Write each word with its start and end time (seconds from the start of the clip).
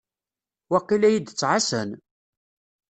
Waqil 0.71 1.03
ad 1.03 1.13
yi-d-ttɛassan. 1.13 1.89